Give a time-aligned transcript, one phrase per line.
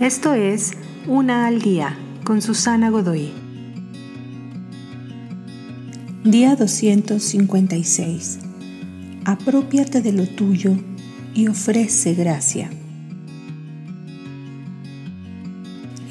[0.00, 0.72] Esto es
[1.06, 3.32] Una al Día con Susana Godoy.
[6.22, 8.40] Día 256.
[9.24, 10.76] Apropiate de lo tuyo
[11.32, 12.68] y ofrece gracia.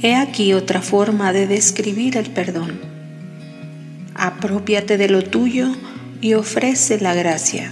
[0.02, 2.80] He aquí otra forma de describir el perdón.
[4.16, 5.72] Apropiate de lo tuyo
[6.22, 7.72] y ofrece la gracia.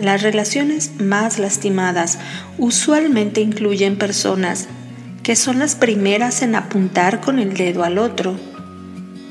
[0.00, 2.18] Las relaciones más lastimadas
[2.56, 4.68] usualmente incluyen personas
[5.24, 8.36] que son las primeras en apuntar con el dedo al otro,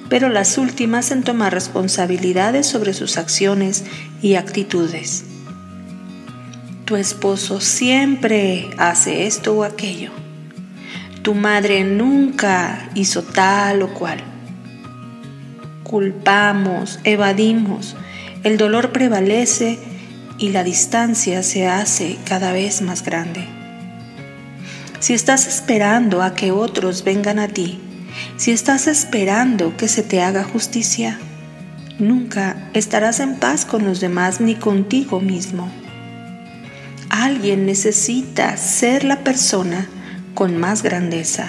[0.10, 3.86] pero las últimas en tomar responsabilidades sobre sus acciones
[4.22, 5.24] y actitudes.
[6.84, 10.12] Tu esposo siempre hace esto o aquello.
[11.22, 14.20] Tu madre nunca hizo tal o cual.
[15.84, 17.96] Culpamos, evadimos,
[18.44, 19.97] el dolor prevalece
[20.38, 23.46] y la distancia se hace cada vez más grande.
[25.00, 27.80] Si estás esperando a que otros vengan a ti,
[28.38, 31.20] si estás esperando que se te haga justicia,
[32.00, 35.70] nunca estarás en paz con los demás ni contigo mismo.
[37.10, 39.88] Alguien necesita ser la persona
[40.34, 41.48] con más grandeza.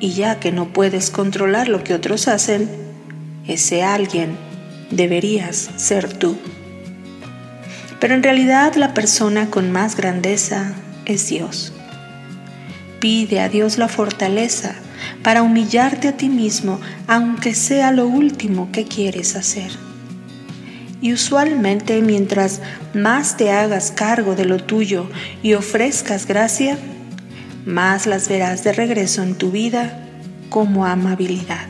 [0.00, 2.68] Y ya que no puedes controlar lo que otros hacen,
[3.46, 4.36] ese alguien
[4.90, 6.36] deberías ser tú.
[8.00, 10.72] Pero en realidad la persona con más grandeza
[11.04, 11.72] es Dios.
[12.98, 14.74] Pide a Dios la fortaleza
[15.22, 19.70] para humillarte a ti mismo, aunque sea lo último que quieres hacer.
[21.02, 22.60] Y usualmente mientras
[22.94, 25.08] más te hagas cargo de lo tuyo
[25.42, 26.78] y ofrezcas gracia,
[27.64, 30.06] más las verás de regreso en tu vida
[30.50, 31.69] como amabilidad.